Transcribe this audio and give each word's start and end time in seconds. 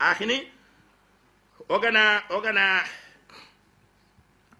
akini 0.00 0.48
ogana 1.68 2.22
ogana 2.30 2.84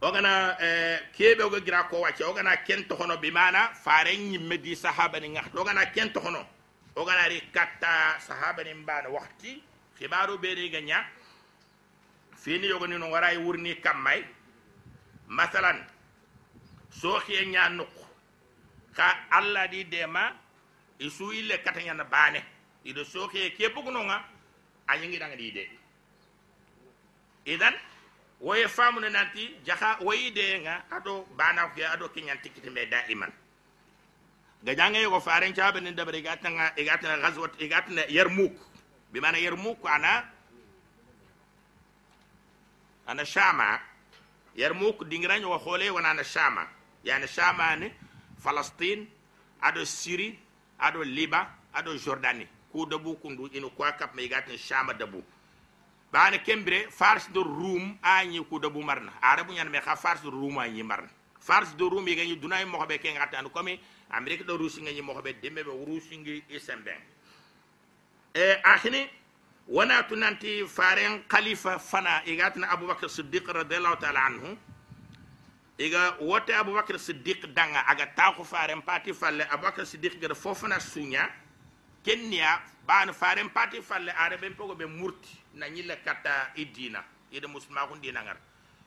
ogana 0.02 0.56
eh, 0.60 1.00
keɓe 1.16 1.42
oga 1.44 1.60
gira 1.60 1.82
ko 1.88 2.00
wacce 2.00 2.24
ogana 2.24 2.56
ken 2.66 2.84
tohono 2.88 3.16
bimana 3.16 3.72
fare 3.74 4.12
ñimme 4.16 4.56
di 4.62 4.76
sahabani 4.76 5.28
ŋahto 5.28 5.60
ogana 5.60 5.86
ken 5.94 6.12
tohono 6.12 6.46
ogana 6.96 7.28
ri 7.28 7.40
katta 7.54 8.20
sahabani 8.20 8.74
mbana 8.74 9.08
wakti 9.08 9.62
kibaru 9.98 10.36
ɓeni 10.42 10.70
ga 10.72 10.80
ña 10.80 11.04
fini 12.36 12.66
yogoni 12.68 12.98
no 12.98 13.10
wara 13.10 13.28
wurni 13.38 13.80
kammay 13.80 14.24
masalan 15.28 15.78
sohiye 16.90 17.44
ña 17.46 17.68
nukku 17.70 18.04
ka 18.96 19.26
allah 19.30 19.66
di 19.70 19.84
dema 19.84 20.32
isu 20.98 21.32
ille 21.32 21.58
kata 21.64 21.80
ñana 21.80 22.04
bane 22.04 22.44
ido 22.84 23.04
sohiye 23.04 23.50
ke 23.56 23.68
bugunoga 23.74 24.24
nga 24.90 24.98
anyingi 24.98 25.18
danga 25.18 25.36
di 25.36 25.52
de 25.52 25.68
idan 27.46 27.74
woye 28.40 28.68
famune 28.68 29.08
nanti 29.10 29.54
jaha 29.64 29.98
woyi 30.02 30.32
de 30.32 30.58
nga 30.60 30.84
ado 30.90 31.26
bana 31.36 31.70
ke 31.74 31.84
ado 31.86 32.08
kinyan 32.08 32.42
tikiti 32.42 32.70
me 32.70 32.86
daiman 32.86 33.32
gajanga 34.64 34.98
yogo 34.98 35.20
faren 35.20 35.54
chabe 35.54 35.80
ni 35.80 35.92
dabare 35.94 36.22
gatanga 36.22 36.72
igatna 36.76 37.18
ghazwat 37.18 37.54
igatna 37.60 38.02
yarmuk 38.08 38.52
bimana 39.12 39.38
yarmuk 39.38 39.78
ana 39.86 40.40
ana 43.10 43.24
shama. 43.24 43.80
Yarmuk 44.56 45.04
dingiran 45.08 45.42
yo 45.42 45.58
khole 45.58 45.90
wana 45.90 46.10
ana 46.10 46.24
shama. 46.24 46.66
Yani 47.04 47.26
shama 47.28 47.76
ni 47.76 47.92
falastin 48.38 49.06
ado 49.62 49.84
siri 49.84 50.38
ado 50.78 51.02
liba 51.04 51.48
ado 51.74 51.96
jordani 51.96 52.46
ku 52.72 52.86
dabu 52.86 53.16
kundu 53.16 53.48
ino 53.52 53.70
kwa 53.70 53.92
kap 53.92 54.14
me 54.14 54.28
gatna 54.28 54.56
shama 54.58 54.94
dabu 54.94 55.22
bana 56.12 56.38
kembire 56.38 56.90
fars 56.90 57.28
de 57.32 57.40
rum 57.40 57.98
anyi 58.02 58.44
ku 58.48 58.58
dabu 58.58 58.82
marna 58.82 59.12
arabu 59.22 59.52
nyan 59.52 59.68
me 59.70 59.80
kha 59.80 59.96
fars 59.96 60.22
de 60.22 60.30
rum 60.30 60.58
anyi 60.58 60.82
marna 60.82 61.08
fars 61.40 61.74
de 61.76 61.84
rum 61.84 62.06
yiga 62.06 62.24
dunay 62.40 62.64
mo 62.64 62.84
be 62.86 62.98
ke 62.98 63.08
ngata 63.14 63.38
anu 63.38 63.50
komi 63.50 63.78
amerika 64.10 64.44
do 64.44 64.56
rusi 64.56 64.80
ngi 64.82 65.02
mo 65.02 65.14
be 65.22 65.32
dembe 65.42 65.64
be 65.64 65.70
rusi 65.86 66.16
ngi 66.18 66.42
isembe 66.50 66.92
e 68.34 68.56
akhini 68.64 69.08
wana 69.68 70.02
tunanti 70.02 70.66
faren 70.66 71.22
khalifa 71.28 71.78
fana 71.78 72.22
igatna 72.26 72.68
abubakar 72.70 73.08
siddiq 73.08 73.46
radhiyallahu 73.48 74.00
ta'ala 74.00 74.20
anhu 74.26 74.56
iga 75.78 76.16
wote 76.20 76.50
abubakar 76.54 76.98
siddiq 76.98 77.46
danga 77.54 77.86
aga 77.86 78.06
taxu 78.16 78.44
faren 78.44 78.82
pati 78.82 79.12
falle 79.14 79.46
abubakar 79.50 79.86
siddiq 79.86 80.20
gada 80.20 80.34
fofana 80.34 80.80
sunya 80.80 81.30
kenya 82.04 82.60
ban 82.86 83.12
faren 83.12 83.48
pati 83.50 83.80
falle 83.82 84.10
are 84.16 84.36
ben 84.38 84.54
pogo 84.54 84.74
be 84.74 84.84
murti. 84.86 85.36
Na 85.54 85.66
nyilla 85.68 85.96
kata 85.96 86.52
idina 86.56 87.02
ida 87.32 87.48
muslima 87.48 87.86
kun 87.88 88.00
dina 88.00 88.22
ngar 88.22 88.36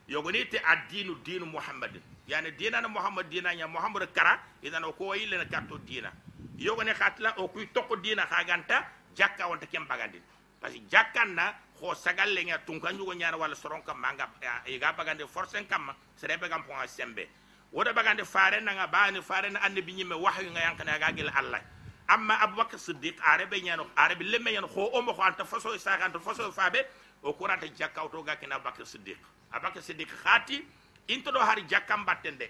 yogoni 0.08 0.48
te 0.50 0.58
adinu 0.60 1.16
dinu 1.24 1.46
muhammadin 1.46 2.02
yani 2.28 2.52
dina 2.58 2.82
na 2.82 2.88
muhammad 2.88 3.30
dina 3.30 3.54
nya 3.54 3.68
muhammad 3.68 4.08
kara 4.14 4.40
idan 4.64 4.84
ko 4.98 5.14
yille 5.14 5.38
na 5.38 5.46
katto 5.46 5.78
dina 5.86 6.12
yogoni 6.58 6.94
khatla 6.94 7.34
o 7.38 7.48
kuy 7.48 7.68
tokko 7.74 7.96
dina 7.98 8.26
khaganta 8.26 8.86
jakka 9.16 9.48
wonta 9.48 9.66
kem 9.68 9.86
bagandin. 9.88 10.22
Parce 10.62 10.74
que 10.76 10.82
jakkan 10.90 11.36
na 11.36 11.54
ho 11.82 11.94
sagalle 11.94 12.46
nga 12.46 12.58
tun 12.60 12.80
kan 12.80 12.96
yugo 12.98 13.14
nyaara 13.14 13.38
wala 13.38 13.56
soron 13.56 13.84
kam 13.84 14.00
manga 14.00 14.30
e 14.66 14.80
ga 14.80 14.94
bagande 14.94 15.28
forcen 15.28 15.68
kam 15.68 15.92
sere 16.16 16.38
be 16.38 16.48
gam 16.48 16.64
point 16.64 16.88
sembe. 16.90 17.28
Woda 17.74 17.92
bagande 17.94 18.24
faare 18.24 18.62
na 18.62 18.72
nga 18.74 18.88
baani 18.88 19.22
faare 19.22 19.50
na 19.52 19.60
annabi 19.60 19.94
nyimme 19.94 20.16
wahyu 20.16 20.52
nga 20.52 20.62
yankana 20.62 21.00
ga 21.00 21.12
gil 21.12 21.30
allah 21.30 21.60
amma 22.14 22.36
aboubacar 22.42 22.80
siddiq 22.80 23.18
are 23.24 23.46
ɓe 23.46 23.62
ñano 23.64 23.88
are 23.96 24.16
ɓe 24.16 24.24
lemme 24.24 24.52
ñano 24.54 24.68
ho 24.68 24.90
omo 24.94 25.14
ko 25.14 25.22
anta 25.24 25.44
façon 25.46 25.78
saka 25.80 26.06
anta 26.06 26.20
façon 26.20 26.52
faaɓe 26.52 26.86
o 27.24 27.34
kuranta 27.34 27.68
jakka 27.76 28.04
o 28.06 28.10
to 28.10 28.24
ga 28.24 28.36
kene 28.36 28.54
aboubacar 28.54 28.86
siddiq 28.86 29.18
aboubacar 29.52 29.82
siddiq 29.84 30.10
haati 30.24 30.64
into 31.08 31.32
ɗo 31.32 31.40
har 31.40 31.58
jakka 31.68 31.98
mbatten 31.98 32.38
de 32.38 32.50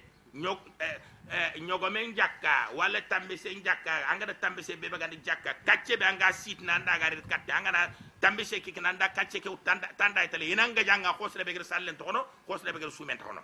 ñogomen 1.60 2.16
jakka 2.16 2.70
walla 2.76 3.02
tambe 3.08 3.38
se 3.38 3.50
jakka 3.64 4.08
angada 4.10 4.34
tambe 4.34 4.62
se 4.64 4.74
ɓeɓe 4.76 5.00
ganda 5.00 5.16
jakka 5.24 5.54
kacce 5.66 5.96
ɓe 5.98 6.04
anga 6.06 6.32
sitna 6.34 6.74
anda 6.76 6.98
ga 7.00 7.10
ret 7.10 7.28
katte 7.30 7.50
angana 7.52 7.90
tambe 8.20 8.44
se 8.44 8.60
kikna 8.62 8.90
anda 8.90 9.10
kacce 9.14 9.40
ke 9.40 9.50
tanda 9.98 10.24
e 10.24 10.28
tala 10.30 10.44
inanga 10.44 10.84
janga 10.84 11.10
hosre 11.20 11.44
ɓegere 11.44 11.64
sallen 11.64 11.96
togono 11.98 12.26
hosre 12.48 12.72
ɓegere 12.72 12.92
sumen 12.92 13.18
togono 13.18 13.42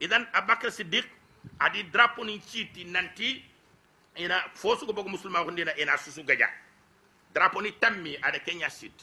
idan 0.00 0.26
aboubacar 0.32 0.70
siddiq 0.70 1.06
adi 1.60 1.82
drapo 1.84 2.24
nin 2.24 2.40
ciiti 2.40 2.84
nanti 2.84 3.42
ina 4.18 4.42
fosu 4.54 4.86
ko 4.86 4.92
bogo 4.92 5.08
musulma 5.08 5.44
ko 5.44 5.50
ndina 5.50 5.76
ina 5.76 5.96
susu 5.98 6.22
gaja. 6.24 6.48
Drapo 7.34 7.62
ni 7.62 7.72
tammi 7.72 8.16
ada 8.22 8.38
kenya 8.38 8.70
sit 8.70 8.94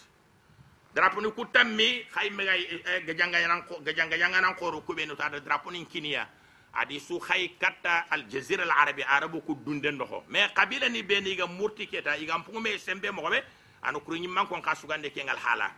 drapo 0.93 1.21
ni 1.21 1.31
ku 1.31 1.45
tammi 1.45 2.05
khayme 2.13 2.43
gay 2.45 2.61
gajanga 3.05 3.39
yanan 3.39 3.61
ko 3.67 3.81
gajanga 3.81 4.15
yanan 4.15 4.55
ko 4.55 4.69
ro 4.71 4.81
kubenu 4.81 5.15
ta 5.15 5.29
drapo 5.29 5.71
ni 5.71 5.85
kinia 5.85 6.27
adi 6.73 6.99
su 6.99 7.19
hay 7.19 7.57
katta 7.59 8.05
al 8.09 8.25
jazira 8.29 8.63
al 8.63 8.71
arabi 8.71 9.03
arabu 9.03 9.41
ku 9.41 9.55
dunden 9.55 9.97
do 9.97 10.23
me 10.29 10.39
qabila 10.55 10.89
ni 10.89 11.01
be 11.01 11.19
ni 11.21 11.35
ga 11.35 11.47
murti 11.47 11.87
keta 11.87 12.17
iga 12.17 12.37
mpume 12.37 12.77
sembe 12.77 13.11
mo 13.11 13.27
be 13.29 13.41
anu 13.81 13.99
ni 14.19 14.27
man 14.27 14.47
ko 14.47 14.55
khasugande 14.61 15.09
kengal 15.11 15.37
hala. 15.37 15.71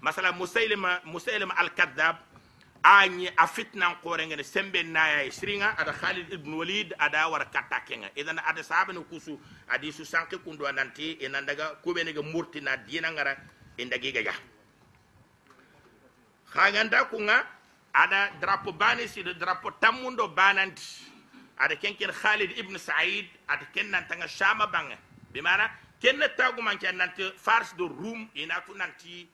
Masala 0.00 0.32
musailima 0.32 1.00
musailima 1.04 1.54
al 1.56 1.70
kadhab 1.70 2.16
añi 2.82 3.28
a 3.36 3.46
fitnan 3.46 3.96
korengene 4.02 4.42
sembe 4.42 4.82
naya 4.82 5.30
sringa 5.30 5.74
ada 5.78 5.92
khalid 5.92 6.32
ibn 6.32 6.54
walid 6.54 6.94
ada 6.98 7.28
war 7.30 7.44
katta 7.50 7.80
kenga. 7.86 8.10
Idan 8.16 8.38
ada 8.38 8.62
sahaba 8.62 8.92
no 8.92 9.04
kusu 9.04 9.38
adi 9.68 9.92
su 9.92 10.04
sanke 10.04 10.38
kundo 10.42 10.64
nanti 10.72 11.18
ina 11.22 11.42
daga 11.42 11.76
kubene 11.82 12.12
ga 12.12 12.22
murti 12.22 12.60
na 12.60 12.76
dina 12.76 13.10
ngara 13.10 13.36
inda 13.78 13.98
giga 13.98 14.22
ga. 14.22 14.34
Khaganda 16.52 17.04
kunga 17.08 17.46
ada 17.94 18.30
drapo 18.40 18.72
bani 18.72 19.06
si 19.06 19.22
de 19.22 19.34
drapo 19.34 19.70
tamundo 19.80 20.28
bananti. 20.28 21.10
Ada 21.58 21.76
kenken 21.76 22.10
khalid 22.10 22.58
ibn 22.58 22.76
said 22.78 23.26
ada 23.48 23.64
kennan 23.72 24.08
tanga 24.08 24.26
shama 24.26 24.66
banga 24.66 24.98
bimana 25.32 25.70
kenna 26.00 26.28
tagu 26.34 26.60
man 26.60 26.76
nanti 26.76 27.30
fars 27.36 27.72
do 27.78 27.86
rum 27.86 28.28
ina 28.34 28.60
tu 28.66 28.74
nanti 28.74 29.28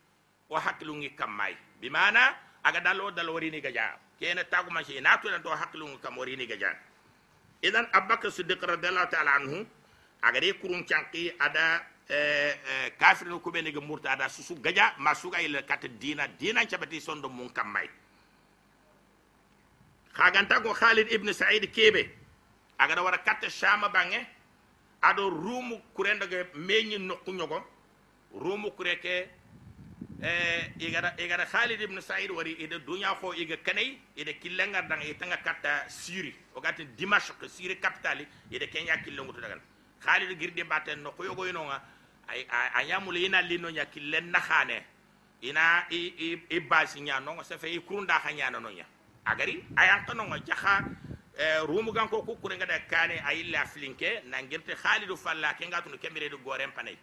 wa 0.50 0.60
haklungi 0.60 1.16
kamai 1.16 1.56
bimana 1.80 2.36
aga 2.68 2.80
dalo 2.80 3.10
dal 3.10 3.28
warini 3.32 3.60
gaja. 3.60 3.96
Kena 4.20 4.44
tagu 4.44 4.70
man 4.70 4.84
shi 4.84 5.00
na 5.00 5.16
to 5.16 5.28
to 5.42 5.48
haklungi 5.48 6.00
kam 6.02 6.16
warini 6.16 6.46
gaja. 6.46 6.76
Idan 7.62 7.88
abubakar 7.92 8.30
siddiq 8.30 8.60
radhiyallahu 8.60 9.10
ta'ala 9.10 9.32
anhu 9.40 9.66
aga 10.22 10.40
de 10.40 10.52
kurun 10.52 10.84
canki 10.84 11.32
ada 11.40 11.80
kafir 12.98 13.28
no 13.28 13.40
kubene 13.40 13.72
ga 13.72 14.12
ada 14.12 14.28
susu 14.28 14.54
gaja 14.60 14.92
masuga 14.98 15.40
ila 15.40 15.62
kat 15.62 15.88
dina 15.98 16.28
dina 16.28 16.64
cabati 16.66 17.00
sondo 17.00 17.28
mun 17.28 17.48
kamai 17.48 17.88
khaganta 20.14 20.60
ko 20.62 20.72
khalid 20.72 21.08
ibn 21.12 21.32
sa'id 21.32 21.72
kebe. 21.72 22.10
Aga 22.78 22.94
da 22.94 23.02
wara 23.02 23.18
kat 23.18 23.50
shama 23.50 23.88
bange 23.88 24.26
ado 25.02 25.30
rumu 25.30 25.80
kurenda 25.94 26.26
ga 26.26 26.44
meñi 26.54 26.98
nokku 26.98 27.32
ñogo 27.32 27.64
rumu 28.34 28.70
kureke 28.70 29.08
eh 29.08 29.28
igara 30.20 31.14
igara 31.16 31.46
khalid 31.46 31.80
ibn 31.80 32.00
sa'id 32.00 32.30
wari 32.30 32.56
ida 32.58 32.78
dunya 32.78 33.14
ko 33.20 33.32
iga 33.34 33.56
kanay 33.62 33.98
ida 34.16 34.32
killenga 34.32 34.82
dang 34.82 35.00
itanga 35.02 35.36
katta 35.36 35.88
siri 35.88 36.34
o 36.56 36.60
gati 36.60 36.84
dimashq 36.96 37.46
siri 37.46 37.76
capitali 37.78 38.26
ida 38.50 38.66
kenya 38.66 38.96
killengu 39.04 39.32
to 39.32 39.40
dagal. 39.40 39.60
Khalid 40.00 40.38
girde 40.38 40.66
baten 40.68 41.02
no 41.02 41.12
ko 41.12 41.22
yogo 41.22 41.46
yinonga 41.46 41.80
ay 42.28 42.46
ayamul 42.74 43.16
ina 43.16 43.40
lino 43.42 43.70
nya 43.70 43.86
killen 43.86 44.30
na 44.30 44.40
khane 44.40 44.82
ina 45.42 45.86
i 45.90 46.12
i, 46.18 46.42
i 46.50 46.60
basi 46.60 47.00
nya 47.00 47.20
no 47.20 47.40
se 47.42 47.56
fe 47.56 47.78
kurunda 47.86 48.18
khanya 48.18 48.50
no 48.50 48.70
nya. 48.70 48.84
Agari 49.24 49.62
ayan 49.76 50.04
to 50.04 50.14
no 50.14 50.24
jaha 50.44 50.82
eh, 51.38 51.62
rumu 51.64 51.92
gan 51.92 52.08
ko 52.08 52.22
kukure 52.22 52.56
ngada 52.56 52.80
kane 52.90 53.22
ayilla 53.22 53.64
flinke 53.66 54.22
nangirte 54.26 54.74
khalidu 54.74 55.16
falla 55.16 55.54
kenga 55.54 55.80
tunu 55.80 55.96
kemire 55.96 56.28
do 56.28 56.38
gorem 56.38 56.72
panay 56.74 56.96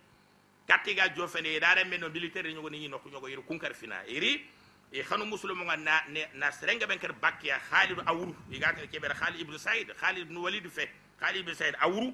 kattiga 0.67 1.09
jofene 1.15 1.47
eɗaren 1.57 1.87
men 1.89 1.99
no 2.01 2.09
militaire 2.09 2.53
ñogoni 2.53 2.79
ñi 2.79 2.87
nokku 2.89 3.09
ñogo 3.09 3.27
iri 3.29 3.41
kunkar 3.43 3.73
fina. 3.73 4.03
Iri 4.07 4.45
e 4.91 5.03
xanu 5.03 5.25
musulumu 5.25 5.63
nga 5.65 5.75
na 5.77 6.01
na 6.33 6.51
serenge 6.51 6.85
ben 6.87 6.99
ker 6.99 7.13
bakkiya 7.13 7.59
khalidu 7.69 8.01
awru 8.05 8.35
iga 8.51 8.73
ker 8.73 8.87
keɓere 8.87 9.13
khalid 9.15 9.39
e 9.39 9.41
ibnu 9.43 9.57
saïd 9.57 9.93
khalid 9.99 10.21
ibnu 10.27 10.39
walid 10.41 10.67
fe 10.69 10.89
khalid 11.19 11.41
ibnu 11.41 11.53
saïd 11.55 11.75
awru 11.81 12.13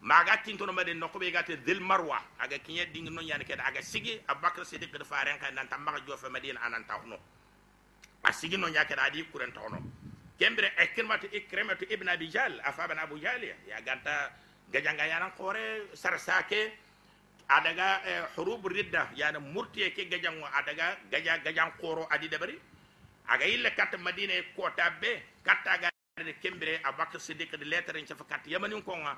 maga 0.00 0.36
tintono 0.42 0.72
maɗen 0.72 0.98
nokkoɓe 0.98 1.30
gate 1.32 1.56
del 1.64 1.80
marwa 1.80 2.22
aga 2.38 2.58
kiñe 2.58 2.84
ɗingi 2.92 3.10
noon 3.10 3.26
yani 3.26 3.44
kede 3.44 3.60
aga 3.62 3.82
sigi 3.82 4.20
aboubacar 4.28 4.64
sidik 4.64 4.92
kede 4.92 5.04
fa 5.04 5.24
renka 5.24 5.50
nanta 5.50 5.76
maga 5.78 5.98
jofe 6.06 6.28
madina 6.28 6.60
anantawno 6.62 7.18
a 8.22 8.32
sigi 8.32 8.56
no 8.56 8.68
yakede 8.68 9.00
aɗi 9.00 9.24
kuren 9.32 9.52
tawno 9.52 9.78
kembere 10.38 10.72
ekirmatu 10.78 11.26
e 11.32 11.36
ikrimatu 11.38 11.84
ibne 11.90 12.08
abi 12.10 12.28
jal 12.30 12.60
a 12.64 12.72
faɓana 12.72 13.02
abou 13.02 13.18
jalia 13.18 13.54
ya 13.68 13.80
ganta 13.80 14.30
gajangayanan 14.72 15.32
koore 15.36 15.88
sarsake 15.94 16.72
adaga 17.48 18.00
eh, 18.06 18.22
hurub 18.36 18.66
ridda 18.66 19.08
yana 19.16 19.38
murtiye 19.40 19.90
ke 19.94 20.08
gajango 20.10 20.46
adaga 20.54 20.96
gaja 21.10 21.38
gajan 21.44 21.70
koro 21.80 22.06
adi 22.10 22.28
dabari 22.28 22.58
aga 23.28 23.44
illa 23.46 23.70
katta 23.70 23.98
madina 23.98 24.32
e 24.34 24.42
kota 24.56 24.90
be 25.00 25.22
katta 25.44 25.78
ga 25.80 25.90
de 26.24 26.32
kembere 26.42 26.80
abakar 26.82 27.20
siddiq 27.20 27.56
de 27.56 27.64
lettre 27.64 27.98
en 27.98 28.06
chafa 28.06 28.24
katta 28.24 28.48
yamanin 28.50 28.82
ko 28.82 28.96
nga 28.96 29.16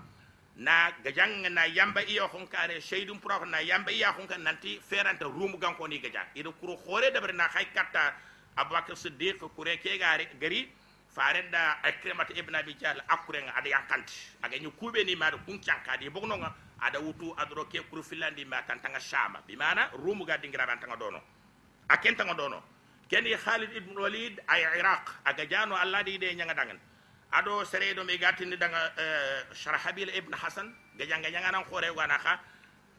na 0.56 0.90
gajang 1.04 1.46
na 1.54 1.64
yamba 1.66 2.02
iyo 2.02 2.26
hon 2.28 2.46
kare 2.48 2.80
shaydum 2.80 3.20
pro 3.20 3.44
na 3.46 3.58
yamba 3.60 3.90
iya 3.92 4.12
hon 4.12 4.26
kan 4.26 4.42
nanti 4.42 4.81
feranta 4.81 5.24
rumu 5.24 5.56
ganko 5.58 5.86
ni 5.88 5.98
gaja. 6.00 6.26
Ido 6.34 6.52
kuro 6.52 6.76
khore 6.76 7.10
dabar 7.12 7.32
na 7.32 7.48
khay 7.48 7.66
katta 7.74 8.12
abubakar 8.56 8.96
siddiq 8.96 9.38
kure 9.54 9.78
ke 9.78 9.98
gari 9.98 10.26
gari 10.40 10.69
farenda 11.14 11.78
akremat 11.82 12.31
ibn 12.36 12.54
abi 12.54 12.74
jahl 12.74 13.00
akure 13.08 13.40
nga 13.42 13.54
ada 13.56 13.69
yankanti 13.70 14.14
aga 14.42 14.58
nyu 14.58 14.70
kube 14.72 15.04
ni 15.04 15.14
madu 15.14 15.38
kun 15.46 15.60
canka 15.60 15.96
di 15.96 16.08
bogno 16.10 16.36
nga 16.36 16.52
aɗa 16.80 16.98
wutu 17.00 17.34
aɗoro 17.36 17.64
ke 17.69 17.80
kuru 17.90 18.02
fillandi 18.02 18.44
mba 18.44 18.62
kan 18.66 18.80
tanga 18.80 19.00
shama. 19.00 19.40
Bi 19.46 19.56
mana 19.56 19.90
rumu 19.94 20.25
ga 20.26 20.36
dingiraɓe 20.38 20.70
an 20.72 20.80
tanga 20.80 20.96
ɗono 20.96 21.20
a 21.88 21.96
ken 21.98 22.16
tanga 22.16 22.34
ɗono 22.34 22.62
keni 23.08 23.32
halid 23.34 23.72
ibne 23.76 24.00
walid 24.00 24.40
ay 24.48 24.62
iraq. 24.78 25.10
Aga 25.25 25.46
jano 25.46 25.75
allah 25.76 26.02
ɗi 26.02 26.19
ɗe 26.19 26.34
ñaga 26.34 26.54
dangan. 26.54 26.78
Aɗo 27.32 27.64
sereɗo 27.64 28.04
mi 28.04 28.19
gatindi 28.19 28.56
daga 28.56 28.92
eh, 28.96 29.44
sharhabil 29.54 30.08
ibne 30.16 30.34
hasan 30.36 30.75
gajanga 30.96 31.30
ñaganan 31.30 31.64
hoore 31.70 31.90
wana 31.90 32.19
ha 32.19 32.40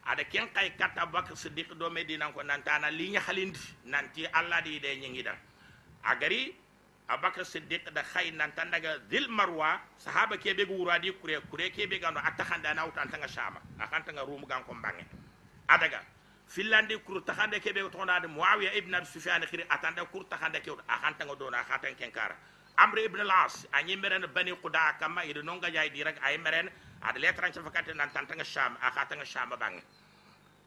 aɗa 0.06 0.24
ken 0.30 0.48
kay 0.54 0.70
kat 0.76 0.96
aboubacar 0.98 1.36
siddiq 1.36 1.68
ɗo 1.74 1.90
medinanko 1.90 2.42
nantana 2.42 2.90
liña 2.90 3.20
halindi 3.20 3.58
nanti 3.84 4.26
allah 4.32 4.60
ɗi 4.62 4.80
ɗe 4.80 4.96
ñingiɗan 5.00 5.36
a 6.02 6.14
gari 6.16 6.56
abakar 7.10 7.44
siddiq 7.44 7.90
da 7.92 8.02
khay 8.02 8.30
nan 8.30 8.52
tan 8.54 8.70
daga 8.70 8.98
dil 9.10 9.26
marwa 9.28 9.80
sahaba 9.98 10.36
ke 10.38 10.54
be 10.56 10.64
wuradi 10.64 11.10
kure 11.20 11.40
kure 11.50 11.70
ke 11.70 11.88
be 11.90 11.98
gando 11.98 12.20
atakhanda 12.22 12.74
na 12.74 12.86
utan 12.86 13.10
tanga 13.10 13.26
shama 13.28 13.60
akan 13.80 14.02
tanga 14.06 14.22
rumu 14.22 14.46
gan 14.46 14.62
ko 14.64 14.74
bange 14.82 15.02
adaga 15.68 16.00
fillande 16.46 16.94
kur 17.04 17.20
takhande 17.22 17.58
ke 17.60 17.74
be 17.74 17.82
to 17.90 18.04
na 18.04 18.20
muawiya 18.20 18.74
ibn 18.78 18.94
abi 18.94 19.06
sufyan 19.06 19.42
khiri 19.42 19.64
atanda 19.68 20.04
kur 20.12 20.22
takhande 20.30 20.62
ke 20.62 20.70
akan 20.88 21.14
tanga 21.18 21.34
do 21.36 21.50
na 21.50 21.62
khatan 21.66 21.96
ken 21.98 22.10
kara 22.14 22.36
amr 22.78 22.98
ibn 22.98 23.20
al-as 23.20 23.66
anyi 23.74 23.96
meren 23.96 24.24
bani 24.34 24.52
quda 24.62 24.94
kama 25.00 25.24
ido 25.24 25.42
nonga 25.42 25.70
jay 25.72 25.90
di 25.90 26.02
rek 26.02 26.16
ay 26.22 26.38
meren 26.38 26.70
ad 27.02 27.16
letran 27.18 27.52
ci 27.52 27.58
fakate 27.60 27.94
nan 27.94 28.10
tantanga 28.14 28.44
sham 28.44 28.76
akatanga 28.80 29.24
sham 29.24 29.50
bange. 29.58 29.82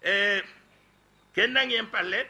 E 0.03 0.41
kenna 1.33 1.63
ngem 1.65 1.87
palle 1.91 2.27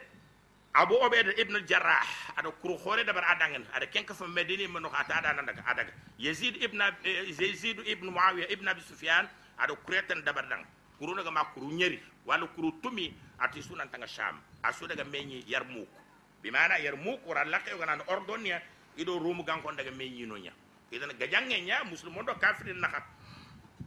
abu 0.74 0.94
obed 0.98 1.38
ibn 1.38 1.54
jarrah 1.66 2.02
ada 2.36 2.50
kuru 2.50 2.74
khore 2.78 3.04
da 3.06 3.12
bar 3.12 3.22
adangen 3.24 3.62
ada 3.72 3.86
kenka 3.86 4.14
fa 4.14 4.26
medini 4.26 4.66
mano 4.66 4.90
ata 4.90 5.14
ada 5.22 5.32
nan 5.32 5.46
daga 5.46 5.62
adaga 5.70 5.92
yazid 6.18 6.58
ibn 6.62 6.82
yazid 7.38 7.78
ibn 7.86 8.10
muawiya 8.10 8.50
ibn 8.50 8.66
abi 8.68 8.80
sufyan 8.82 9.28
ada 9.58 9.74
kuretan 9.86 10.24
da 10.26 10.32
bar 10.32 10.44
dang 10.50 10.66
kuru 10.98 11.14
daga 11.14 11.30
ma 11.30 11.44
kuru 11.54 11.70
nyeri. 11.74 12.00
Wala 12.24 12.46
kuru 12.56 12.72
tumi 12.80 13.12
ati 13.38 13.60
sunan 13.62 13.90
tanga 13.92 14.06
sham 14.08 14.40
asu 14.64 14.86
daga 14.88 15.04
menyi 15.04 15.44
yarmuk 15.46 15.86
bi 16.42 16.50
mana 16.50 16.78
yarmuk 16.80 17.20
wara 17.28 17.44
lakke 17.44 17.76
ga 17.78 17.84
nan 17.86 18.00
ordonia 18.08 18.62
ido 18.96 19.18
rumu 19.18 19.44
gankon 19.44 19.76
daga 19.76 19.90
me 19.92 20.08
nyino 20.08 20.36
nya 20.40 20.50
idan 20.90 21.12
ga 21.18 21.26
jange 21.28 21.60
nya 21.60 21.84
muslim 21.84 22.14
do 22.24 22.32
kafirin 22.40 22.80
naka 22.80 23.04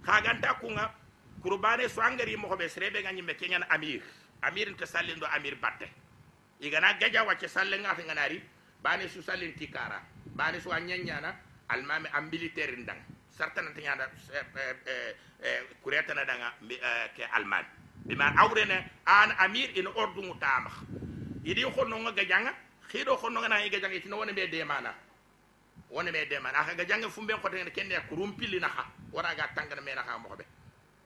kaganta 0.05 0.53
kunga 0.61 0.93
kurbane 1.41 1.89
so 1.89 2.01
angari 2.01 2.37
mo 2.37 2.55
be 2.55 2.69
srebe 2.69 3.01
ga 3.03 3.11
nyimbe 3.11 3.33
kenyan 3.35 3.65
amir. 3.73 4.01
Amir 4.43 4.69
ta 4.77 4.85
sallin 4.85 5.17
do 5.19 5.25
amir 5.25 5.55
batte 5.57 5.89
igana 6.61 6.93
gaja 6.99 7.23
wacce 7.23 7.47
sallen 7.47 7.81
ngata 7.81 8.03
nganari 8.03 8.41
bane 8.81 9.07
su 9.09 9.21
sallin 9.21 9.53
tikara 9.55 10.01
bane 10.35 10.59
su 10.59 10.71
anyanya 10.71 11.21
na 11.21 11.35
almami 11.69 12.07
am 12.13 12.29
militaire 12.29 12.75
ndang. 12.77 12.97
Sartana 13.37 13.69
tanyada 13.71 14.09
kureta 15.83 16.13
na 16.15 16.25
danga 16.25 16.53
ke 17.15 17.23
alman. 17.33 17.65
Bima 18.05 18.33
awrene 18.37 18.89
an 19.05 19.31
amir 19.37 19.69
in 19.75 19.85
ordu 19.85 20.21
mutama 20.23 20.71
idi 21.43 21.63
khonno 21.63 21.99
nga 21.99 22.11
gajanga 22.11 22.53
khido 22.89 23.15
khonno 23.17 23.39
nga 23.41 23.49
na 23.49 23.65
iga 23.65 23.79
jangi 23.79 24.01
tino 24.01 24.17
wona 24.17 24.33
be 24.33 24.47
de 24.47 24.63
mana 24.63 24.93
wona 25.91 26.11
be 26.11 26.25
de 26.25 26.39
mana 26.39 26.59
aka 26.59 26.73
gajanga 26.75 27.09
fumbe 27.09 27.33
ko 27.41 27.49
tene 27.49 27.69
kende 27.69 27.93
ko 28.09 28.15
rumpili 28.15 28.59
na 28.59 28.67
ha. 28.67 28.85
Wara 29.11 29.35
ga 29.35 29.47
tangana 29.53 29.81
me 29.81 29.93
na 29.93 30.01
ha 30.01 30.17
mo 30.17 30.35
be 30.35 30.45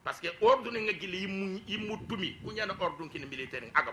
parce 0.04 0.20
que 0.22 0.30
ordre 0.42 0.72
nga 0.72 0.94
gili 0.94 1.22
yimu 1.22 1.62
yimu 1.68 2.08
tumi 2.08 2.40
kunya 2.44 2.66
na 2.66 2.76
ordre 2.80 3.10
kin 3.10 3.28
militaire 3.28 3.72
aga 3.74 3.92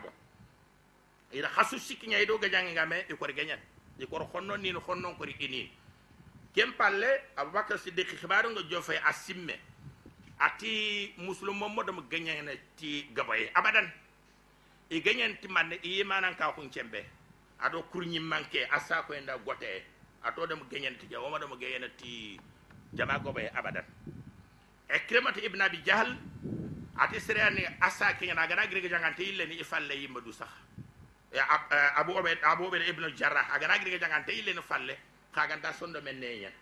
ida 1.32 1.48
khasu 1.48 1.78
sikki 1.78 2.06
nyay 2.08 2.26
do 2.26 2.38
gajanga 2.38 2.72
nga 2.72 2.86
me 2.86 3.04
e 3.08 3.14
ko 3.14 3.26
ganyan 3.26 3.58
e 3.98 4.06
ko 4.06 4.18
khonno 4.32 4.56
ni 4.56 4.72
no 4.72 4.80
khonno 4.80 5.16
ko 5.16 5.24
ri 5.24 5.36
ini. 5.40 5.70
Kem 6.54 6.72
palle 6.72 7.06
abubakar 7.36 7.78
siddiq 7.78 8.16
khibaru 8.16 8.50
nga 8.50 8.62
jofe 8.70 8.98
asimme. 9.04 9.54
Ati 10.40 11.14
muslim 11.18 11.58
mo 11.58 11.82
dama 11.82 12.02
ganyana 12.08 12.52
ti 12.76 13.08
gabay 13.14 13.50
abadan. 13.54 13.90
E 14.90 15.00
ganyan 15.00 15.36
ti 15.40 15.48
man 15.48 15.72
e 15.72 16.04
manan 16.04 16.34
ka 16.36 16.52
kun 16.52 16.70
cembe 16.70 17.04
ado 17.60 17.82
kurñi 17.90 18.20
manke 18.20 18.66
asa 18.70 19.02
ko 19.02 19.12
enda 19.14 19.36
gote. 19.38 19.84
Ato 20.22 20.46
dem 20.46 20.60
geñen 20.70 20.98
ti 20.98 21.06
jaw 21.10 21.28
ma 21.30 21.38
dem 21.38 21.50
geñen 21.58 21.90
ti 21.96 22.40
jama 22.94 23.18
go 23.18 23.32
bay 23.32 23.50
abadan. 23.54 23.84
E 24.88 24.98
kremat 25.06 25.36
ibn 25.36 25.60
abi 25.60 25.82
jahl 25.84 26.16
ati 26.96 27.20
serani 27.20 27.62
asa 27.80 28.14
ke 28.18 28.26
na 28.34 28.46
gana 28.46 28.66
gire 28.66 28.88
jangante 28.88 29.20
ille 29.22 29.46
ni 29.46 29.60
ifalle 29.60 29.94
yimba 29.94 30.20
du 30.20 30.32
sax 30.32 30.48
e 30.48 30.67
Eh, 31.32 31.38
eh, 31.38 31.90
abu 32.00 32.12
oɓe 32.12 32.38
abu 32.42 32.64
oɓe 32.64 32.88
ibnu 32.88 33.10
jarra 33.16 33.40
agana 33.52 33.78
gidi 33.78 33.90
ga 33.90 33.98
jangante 33.98 34.30
illene 34.32 34.62
falle 34.62 34.96
kaganta 35.34 35.72
sondo 35.74 36.00
men 36.00 36.18
neñen 36.20 36.52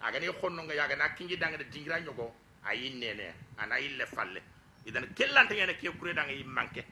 agani 0.00 0.26
honnonga 0.28 0.74
yagana 0.74 1.08
kingidangede 1.16 1.64
dingira 1.70 1.98
ñogo 2.00 2.32
a 2.64 2.74
yinnene 2.74 3.34
ana 3.58 3.78
ille 3.80 4.06
falle. 4.06 4.40
Idan 4.86 5.12
kellantegene 5.14 5.74
ke 5.76 5.90
kuredanga 5.98 6.32
yimmanke 6.32 6.84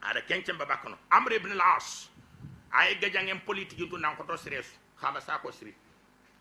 aɗa 0.00 0.22
kencemba 0.26 0.64
bakkono 0.64 0.96
amre 1.10 1.36
ibne 1.36 1.54
las 1.54 2.10
aye 2.72 2.94
gajangen 2.98 3.40
politique 3.44 3.88
tu 3.90 3.96
nankoto 3.98 4.36
siresu 4.36 4.72
hama 5.02 5.20
sako 5.20 5.52
sri 5.52 5.70
eh, 5.70 5.74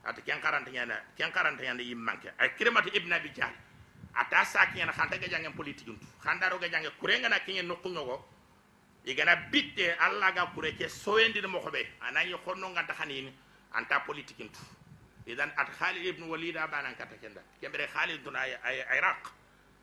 ata 0.09 0.21
ken 0.21 0.39
karantegene 0.41 0.93
ken 1.17 1.31
karantegene 1.31 1.81
yimmanke 1.83 2.31
ay 2.39 2.55
kirmata 2.57 2.89
ibne 2.93 3.13
abi 3.15 3.29
dial 3.29 3.53
ata 4.13 4.45
sakiñene 4.45 4.91
hanta 4.91 5.17
gajangen 5.17 5.53
politique 5.53 5.85
tu 5.85 5.97
khanda 6.23 6.49
ro 6.49 6.59
ga 6.59 6.67
jangen 6.69 6.91
kure 6.99 7.19
nga 7.19 7.29
na 7.29 7.39
kurengana 7.39 7.45
kiñe 7.45 7.61
nokkuñogo 7.61 8.34
igana 9.05 9.35
bitte 9.51 9.95
alla 9.99 10.31
ga 10.31 10.45
kure 10.53 10.75
ke 10.75 10.89
soyendi 10.89 11.41
mo 11.47 11.59
xobe 11.59 11.85
anani 12.01 12.33
xonno 12.43 12.69
nganta 12.69 12.93
xanini 12.93 13.33
anta 13.73 13.99
politique 13.99 14.39
intu 14.41 14.59
idan 15.27 15.51
at 15.57 15.69
khalid 15.77 16.05
ibn 16.05 16.29
walid 16.29 16.57
abana 16.57 16.93
kata 16.93 17.17
kenda. 17.17 17.41
Kembere 17.61 17.87
khalid 17.87 18.23
tun 18.23 18.35
ay 18.35 18.53
iraq. 18.97 19.31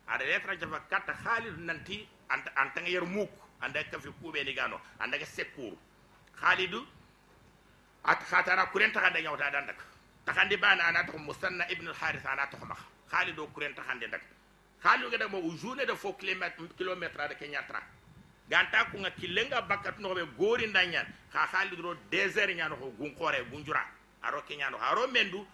Ada 0.07 0.25
letra 0.25 0.55
jafa 0.55 0.79
kata 0.89 1.13
khalid 1.13 1.57
nanti 1.59 2.07
anta 2.29 2.51
anta 2.55 2.81
yer 2.87 3.05
muk. 3.05 3.29
Anda 3.61 3.83
ka 3.83 3.99
fi 3.99 4.09
kube 4.21 4.43
ni 4.43 4.53
gano. 4.53 4.79
Anda 4.99 5.17
ka 5.17 5.25
secours 5.25 5.77
khalidu 6.39 6.81
at 8.05 8.19
khatara 8.19 8.65
kure 8.71 8.91
ta 8.91 9.01
kanda 9.01 9.21
nyawta 9.21 9.51
dan 9.51 9.67
dak. 9.67 9.79
Takandi 10.25 10.57
bana 10.57 10.83
ana 10.83 11.03
to 11.03 11.17
musanna 11.17 11.65
ibn 11.71 11.87
al 11.87 11.93
harith 11.93 12.25
ana 12.25 12.47
to 12.51 12.57
ma 12.65 12.75
khalidu 13.11 13.47
kure 13.53 13.73
ta 13.75 13.83
kande 13.83 14.07
dak. 14.11 14.21
Khalidu 14.83 15.09
ga 15.11 15.27
mo 15.27 15.39
journée 15.55 15.85
de 15.85 15.93
kilomètre 15.93 16.67
kilomètre 16.77 17.27
de 17.29 17.35
kenya 17.35 17.63
tra 17.67 17.79
ganta 18.53 18.85
kunga 18.91 19.09
kilenga 19.09 19.61
bakat 19.61 19.97
no 19.99 20.13
be 20.13 20.21
gori 20.37 20.67
ndanyan 20.67 21.05
ha 21.33 21.47
hali 21.51 21.75
dro 21.75 21.95
desert 22.11 22.55
nyano 22.55 22.75
ko 22.75 22.93
gun 22.99 23.15
kore 23.15 23.41
gunjura. 23.49 23.81
Aro 24.21 24.41
kenyano. 24.47 24.77
Aro 24.77 25.07
mendu 25.07 25.45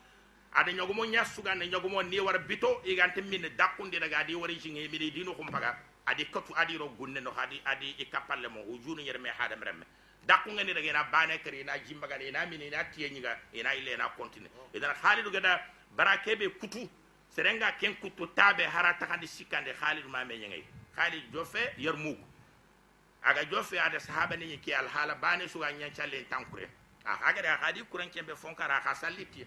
ada 0.54 0.72
nyasu 0.74 1.42
gan 1.42 1.60
nyogo 1.60 1.88
mo 1.90 2.02
ni 2.04 2.20
war 2.20 2.38
bito 2.40 2.82
igante 2.84 3.22
min 3.22 3.48
dakundi 3.56 4.00
daga 4.00 4.24
di 4.28 4.36
wari 4.36 4.56
jinge 4.60 4.90
mi 4.92 4.98
dino 5.12 5.34
kumpaga 5.34 5.78
adi 6.08 6.26
katu 6.26 6.54
adi 6.58 6.78
ro 6.78 6.90
gunne 6.98 7.22
no 7.22 7.32
hadi 7.32 7.62
adi 7.66 7.96
ikapalle 8.00 8.50
mo 8.50 8.60
ujunu 8.68 9.02
yerme 9.02 9.30
hadam 9.38 9.62
remme 9.64 9.86
dakku 10.28 10.52
ngani 10.52 10.74
daga 10.74 10.92
na 10.94 11.04
bane 11.06 11.40
kare 11.42 11.64
na 11.64 11.78
jimbaga 11.80 12.18
ne 12.18 12.32
na 12.32 12.46
min 12.46 12.70
na 12.70 12.84
tiyenyiga 12.84 13.40
ina 13.54 13.76
ile 13.76 13.96
na 13.98 14.10
continue. 14.10 14.50
Oh. 14.60 14.76
Idan 14.76 14.94
halidu 15.02 15.32
gada 15.32 15.62
barakebe 15.96 16.50
kutu 16.60 16.90
serenga 17.30 17.72
ken 17.80 17.96
kutu 17.96 18.28
tabe 18.36 18.64
harata 18.68 19.08
kandi 19.08 19.26
sikande 19.28 19.72
halidu 19.80 20.10
mame 20.10 20.38
nyenge. 20.38 20.66
Halidu 20.98 21.28
jofe 21.32 21.74
yermugo 21.78 22.29
aga 23.24 23.46
jofe 23.46 23.80
ada 23.80 24.00
sahaba 24.00 24.36
ne 24.38 24.46
yake 24.46 24.76
alhala 24.76 25.16
bane 25.16 25.48
su 25.48 25.60
ganyan 25.60 25.92
challe 25.94 26.26
tankure 26.30 26.68
a 27.06 27.16
haga 27.16 27.42
da 27.42 27.58
hadi 27.62 27.82
kuran 27.92 28.10
kembe 28.10 28.36
fonkara 28.36 28.82
ka 28.84 28.94
salliti 28.96 29.46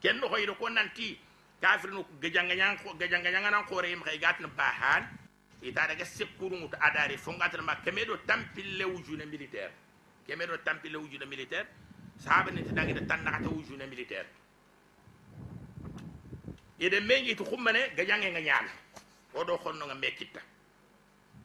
ken 0.00 0.16
no 0.20 0.28
hoyro 0.28 0.54
ko 0.58 0.68
nanti 0.68 1.18
kafir 1.60 1.90
no 1.90 2.04
gajanganyan 2.20 2.76
ko 2.82 2.94
gajanganyan 2.94 3.50
nan 3.50 3.64
kore 3.64 3.90
im 3.90 4.02
kay 4.02 4.18
gatna 4.18 4.48
bahan. 4.48 5.06
Ita 5.62 5.86
daga 5.88 6.04
sekuru 6.04 6.56
mut 6.60 6.74
adare 6.78 7.16
fongatar 7.16 7.62
ma 7.62 7.74
kemedo 7.82 8.16
tampille 8.26 8.84
wujuna 8.84 9.24
militaire 9.24 9.72
kemedo 10.26 10.56
tampille 10.58 10.96
wujuna 10.98 11.24
militaire 11.26 11.66
sahaba 12.18 12.50
ne 12.52 12.62
tadaga 12.62 12.92
da 12.92 13.00
tanaka 13.06 13.48
wujuna 13.48 13.86
militaire 13.86 14.26
ede 16.78 17.00
mengi 17.00 17.34
to 17.34 17.44
khumane 17.44 17.88
gajanganyan 17.96 18.68
o 19.34 19.44
do 19.44 19.56
khonno 19.56 19.86
nga 19.86 19.94
mekitta 19.94 20.40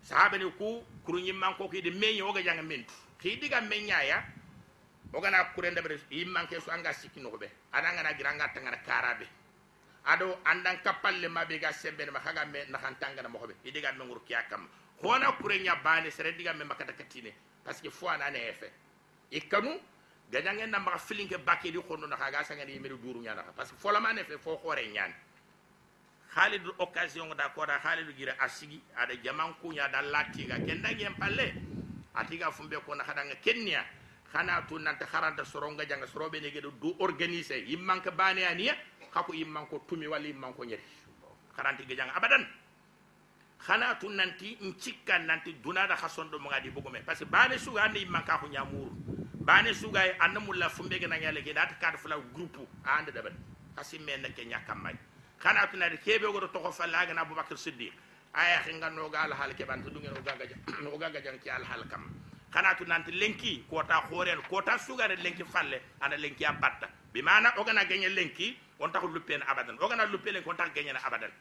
sahabani 0.03 0.51
ku 0.57 0.83
kuruñimmanko 1.05 1.67
ko 1.69 1.73
ide 1.75 1.91
meñe 1.91 2.21
oga 2.21 2.41
janga 2.43 2.61
mentu. 2.61 2.93
Kiidiga 3.21 3.61
meññaya 3.61 4.23
ogana 5.13 5.43
kure 5.53 5.69
ndeɓere 5.71 5.99
yimmanke 6.09 6.59
so 6.61 6.71
anga 6.71 6.93
sikkinogo 6.93 7.37
ɓe 7.37 7.47
aɗa 7.71 7.93
ngana 7.93 8.13
gira 8.17 8.29
anga 8.29 8.47
tangana 8.53 8.77
karaɓe 8.77 9.27
aɗo 10.05 10.39
andan 10.45 10.77
kappalle 10.83 11.27
maɓe 11.27 11.59
ga 11.59 11.71
sembenema 11.73 12.19
haga 12.19 12.45
me 12.45 12.65
nahan 12.69 12.95
tangana 12.99 13.29
mogoɓe 13.29 13.53
idiga 13.65 13.91
me 13.93 14.05
gur 14.07 14.23
kiya 14.25 14.43
kam 14.49 14.67
hona 15.03 15.31
kureña 15.37 15.75
bane 15.83 16.09
sere 16.11 16.31
diga 16.33 16.53
me 16.53 16.63
makata 16.63 16.93
kattine 16.93 17.33
par 17.63 17.73
ce 17.75 17.81
que 17.81 17.89
fo 17.91 18.07
anane 18.07 18.35
hefe 18.39 18.71
ikkanu 19.31 19.79
gañangen 20.31 20.69
na 20.71 20.79
maxa 20.79 20.99
filinke 20.99 21.37
bakkedi 21.37 21.77
xonno 21.87 22.07
naxa 22.07 22.31
ga 22.31 22.43
sangani 22.43 22.71
yimeri 22.73 22.97
duuru 22.97 23.19
ñanaxa 23.21 23.51
par 23.53 23.65
ce 23.65 23.71
que 23.73 23.79
folamane 23.79 24.23
fe 24.23 24.37
fo 24.37 24.57
xoore 24.57 24.87
ñani 24.87 25.13
khalid 26.33 26.61
occasion 26.79 27.29
da 27.37 27.49
ko 27.49 27.65
da 27.65 27.79
khalid 27.79 28.07
gira 28.17 28.33
asigi 28.39 28.81
ada 28.95 29.13
jaman 29.23 29.53
kunya 29.61 29.91
da 29.91 30.01
latiga 30.01 30.55
kenda 30.65 30.89
ngem 30.89 31.15
palle. 31.19 31.53
Atiga 32.15 32.51
fumbe 32.51 32.75
ko 32.85 32.95
na 32.95 33.03
hadanga 33.03 33.35
kenya. 33.41 33.83
Khana 34.31 34.63
tu 34.67 34.79
nanta 34.79 35.05
kharanta 35.05 35.43
soronga 35.43 35.85
janga 35.87 36.07
sorobe 36.07 36.41
ne 36.41 36.51
gedo 36.51 36.71
du 36.79 36.95
organiser 36.99 37.57
yimman 37.67 38.01
ka 38.01 38.11
bane 38.11 38.43
aniya 38.47 38.73
kako 39.13 39.33
yimman 39.33 39.67
ko 39.67 39.83
tumi 39.87 40.07
wali 40.07 40.31
yimman 40.31 40.53
ko 40.53 40.63
nyeri. 40.63 40.81
Kharanti 41.55 41.85
ge 41.85 41.95
janga 41.95 42.15
abadan. 42.15 42.47
Khana 43.59 43.95
tu 43.99 44.07
nanti 44.09 44.57
ncikka 44.61 45.19
nanti 45.19 45.53
dunada 45.61 45.95
khasondo 45.95 46.39
mo 46.39 46.49
ngadi 46.49 46.69
bugome 46.69 47.03
parce 47.05 47.19
que 47.19 47.25
bane 47.25 47.57
suga 47.57 47.83
ande 47.83 47.99
yimman 47.99 48.23
ka 48.23 48.37
ko 48.37 48.47
nyamuru. 48.47 48.91
Bane 49.43 49.73
suga 49.73 50.01
mulla 50.39 50.69
fumbe 50.69 50.99
ge 50.99 51.07
na 51.07 51.17
nyale 51.17 51.43
ge 51.43 51.53
data 51.53 51.75
kad 51.79 51.97
fula 51.97 52.15
groupe 52.33 52.67
ande 52.85 53.11
daban. 53.11 53.35
Kasi 53.75 53.99
men 53.99 54.23
ke 54.33 54.45
nyakam 54.47 54.87
kana 55.41 55.67
tunade 55.67 55.97
keɓe 55.97 56.31
goto 56.31 56.47
toko 56.47 56.71
falle 56.71 56.95
agana 56.95 57.21
abubakar 57.21 57.57
siddiq. 57.57 57.91
Aya 58.33 58.61
he 58.65 58.79
gannoga 58.79 59.21
alhaala 59.23 59.53
keɓanta 59.53 59.89
ɗumen 59.89 60.87
o 60.93 60.97
gaga 60.97 61.19
al 61.55 61.63
hal 61.65 61.83
kam. 61.89 62.09
Kana 62.51 62.75
tu 62.75 62.85
nanti 62.85 63.11
lenki 63.11 63.63
kota 63.69 63.95
hooreno 64.09 64.41
kota 64.49 64.77
suga 64.77 65.07
lenki 65.07 65.43
falle 65.43 65.81
ana 65.99 66.15
lenki 66.17 66.45
a 66.45 66.53
bi 67.13 67.21
mana 67.21 67.51
ogana 67.57 67.83
gañe 67.85 68.09
lenki 68.09 68.55
on 68.79 68.89
taka 68.91 69.07
luppeno 69.07 69.43
abadan. 69.47 69.77
Ogana 69.79 70.05
luppe 70.05 70.31
lenki 70.31 70.47
on 70.49 70.55
taka 70.55 70.81
na 70.93 70.99
abadan. 70.99 71.31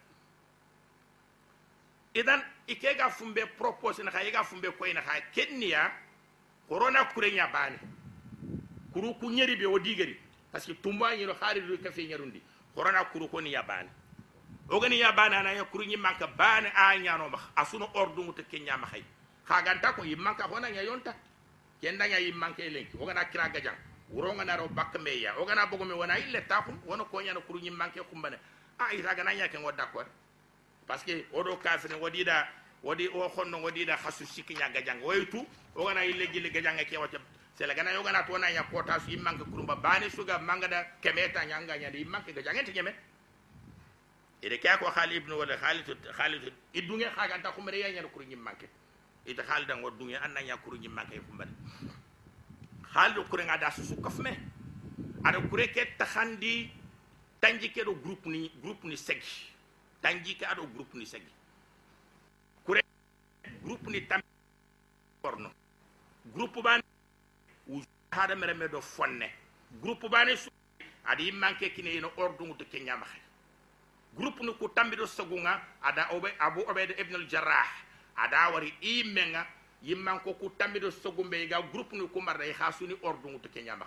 Idan 2.14 2.42
ikega 2.66 3.10
fumbe 3.10 3.46
propose 3.56 4.02
na 4.02 4.10
ga 4.10 4.42
fumbe 4.42 4.70
koy 4.78 4.92
na 4.94 5.00
ha 5.00 5.20
kenniya 5.34 5.90
corona 6.68 7.04
kurenya 7.14 7.52
bani. 7.52 7.76
Kuru 8.92 9.14
kunyeri 9.14 9.56
be 9.56 9.66
odigeri 9.66 10.16
parce 10.50 10.66
que 10.66 10.74
tumba 10.74 11.14
nyiro 11.16 11.34
hari 11.40 11.60
du 11.60 11.76
kafe 11.78 12.08
nyarundi 12.08 12.40
corona 12.74 13.04
kuru 13.04 13.28
ko 13.28 13.40
ni 13.40 13.52
yabane 13.52 13.90
o 14.70 14.80
gani 14.80 14.98
yabani 15.00 15.34
ana 15.34 15.52
ya 15.52 15.64
kuru 15.64 15.84
nyi 15.84 15.96
manka 15.96 16.26
bane 16.26 16.70
a 16.74 16.96
nyano 16.98 17.28
ma. 17.28 17.38
Asuno 17.56 17.90
ordu 17.94 18.22
mutu 18.22 18.44
kenya 18.44 18.76
ma 18.76 18.86
hay 18.86 19.02
kaganta 19.44 19.92
ko 19.94 20.04
yimmanka 20.04 20.44
hona 20.44 20.70
nya 20.70 20.82
yonta. 20.82 21.14
Kenda 21.80 22.06
nya 22.08 22.18
yimmanka 22.18 22.62
ke 22.62 22.70
lenki. 22.70 22.96
Gana 22.98 23.24
kira 23.24 23.48
gajang 23.48 23.76
wuronga 24.12 24.44
naro 24.44 24.68
bak 24.68 24.96
meya. 25.00 25.34
O 25.38 25.44
gana 25.44 25.66
bogo 25.66 25.84
me 25.84 25.94
wona 25.94 26.18
ille 26.18 26.42
ko 26.46 26.72
wono 26.86 27.04
ko 27.04 27.20
nya 27.20 27.32
no 27.34 27.40
kuru 27.40 27.58
nyi 27.60 27.70
ke 27.92 28.00
kumbane. 28.08 28.38
A 28.78 28.94
ira 28.94 29.14
gana 29.14 29.34
nya 29.34 29.48
ken 29.48 29.62
wadda 29.62 29.86
ko 29.92 30.02
parce 30.86 31.04
que 31.04 31.26
odo 31.32 31.56
kafene 31.56 31.94
wadida 32.00 32.48
wadi 32.82 33.08
o 33.08 33.28
khonno 33.28 33.62
wadida 33.62 33.96
khasu 33.96 34.24
sikki 34.26 34.54
nya 34.54 34.68
gajang 34.70 35.02
waytu 35.02 35.44
o 35.74 35.84
gana 35.84 36.04
ille 36.04 36.26
gille 36.32 36.50
gajang 36.50 36.78
ke 36.84 36.96
wata 36.96 37.18
sela 37.60 37.74
gana 37.74 37.92
yo 37.92 38.02
gana 38.02 38.24
to 38.24 38.38
na 38.38 38.48
nya 38.48 38.64
kota 38.72 38.96
su 39.04 39.10
yimmanka 39.10 39.44
kurumba 39.44 39.76
bani 39.76 40.08
suga 40.08 40.38
mangada 40.38 40.96
kemeta 41.02 41.44
nyanga 41.44 41.76
nya 41.76 41.90
di 41.90 41.98
yimmanka 41.98 42.32
gajang 42.32 42.56
ente 42.56 42.72
nyeme 42.72 42.94
ide 44.40 44.56
kya 44.56 44.78
ko 44.80 44.88
khalid 44.88 45.20
ibn 45.20 45.32
wala 45.32 45.56
khalid 45.60 45.84
khalid 46.16 46.52
idunge 46.72 47.04
khaganta 47.12 47.52
kumere 47.52 47.80
ya 47.84 47.92
nya 47.92 48.08
kuru 48.08 48.24
nyi 48.24 48.36
manke 48.36 48.64
ita 49.26 49.44
halda 49.44 49.76
ngo 49.76 49.90
dunge 49.90 50.16
anna 50.16 50.40
nya 50.40 50.56
kuru 50.56 50.80
nyimma 50.80 51.04
kay 51.04 51.20
fumbal 51.20 51.48
haldo 52.96 53.28
kure 53.28 53.44
ngada 53.44 53.70
susu 53.70 54.00
kafme 54.00 54.32
ada 55.24 55.36
kure 55.44 55.68
ke 55.68 55.84
takhandi 56.00 56.80
tanji 57.40 57.68
ke 57.72 57.84
do 57.84 57.92
groupe 57.96 58.26
ni 58.26 58.50
groupe 58.62 58.84
ni 58.84 58.96
segi. 58.96 59.48
Tanji 60.00 60.36
ke 60.36 60.44
ado 60.44 60.68
groupe 60.68 60.94
ni 60.96 61.04
segi. 61.04 61.32
Kure 62.64 62.80
groupe 63.64 63.88
ni 63.90 64.00
tam 64.06 64.20
porno. 65.20 65.50
Groupe 66.32 66.62
ban 66.62 66.80
u 68.12 68.16
hada 68.16 68.34
mere 68.34 68.54
me 68.54 68.68
do 68.68 68.80
fonne. 68.80 69.30
Groupe 69.82 70.08
ban 70.08 70.36
su 70.36 70.50
adi 71.04 71.32
manke 71.32 71.70
kine 71.74 72.00
no 72.00 72.10
ordu 72.16 72.54
to 72.58 72.64
kenya 72.64 72.96
ma 72.96 73.06
groupe 74.16 74.42
ni 74.42 74.52
ku 74.58 74.68
tambido 74.68 75.06
sagunga 75.06 75.60
ada 75.82 76.08
obe 76.12 76.34
abu 76.38 76.60
obed 76.68 76.90
ibn 76.98 77.14
al 77.14 77.26
jarrah 77.28 77.66
ada 78.16 78.50
wari 78.52 78.74
imenga 78.80 79.46
yimman 79.82 80.20
ko 80.20 80.34
ku 80.34 80.50
tamido 80.58 80.90
sogumbe 80.90 81.46
ga 81.48 81.62
groupe 81.72 81.92
ni 81.96 82.08
kumar 82.08 82.36
day 82.38 82.52
khasuni 82.52 82.96
ordu 83.02 83.38
to 83.40 83.48
kenya 83.48 83.76
ma 83.76 83.86